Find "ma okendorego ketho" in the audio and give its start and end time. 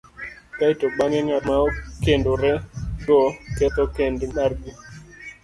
1.49-3.85